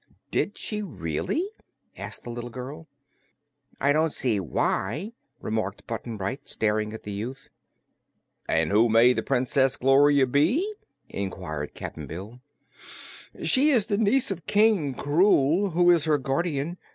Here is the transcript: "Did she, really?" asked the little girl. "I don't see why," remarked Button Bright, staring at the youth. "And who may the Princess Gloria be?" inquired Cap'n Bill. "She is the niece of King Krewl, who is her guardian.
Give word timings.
"Did 0.31 0.57
she, 0.57 0.81
really?" 0.81 1.47
asked 1.95 2.23
the 2.23 2.31
little 2.31 2.49
girl. 2.49 2.87
"I 3.79 3.93
don't 3.93 4.11
see 4.11 4.39
why," 4.39 5.13
remarked 5.39 5.85
Button 5.85 6.17
Bright, 6.17 6.49
staring 6.49 6.91
at 6.91 7.03
the 7.03 7.11
youth. 7.11 7.49
"And 8.47 8.71
who 8.71 8.89
may 8.89 9.13
the 9.13 9.21
Princess 9.21 9.75
Gloria 9.75 10.25
be?" 10.25 10.73
inquired 11.07 11.75
Cap'n 11.75 12.07
Bill. 12.07 12.41
"She 13.43 13.69
is 13.69 13.85
the 13.85 13.97
niece 13.99 14.31
of 14.31 14.47
King 14.47 14.95
Krewl, 14.95 15.73
who 15.73 15.91
is 15.91 16.05
her 16.05 16.17
guardian. 16.17 16.79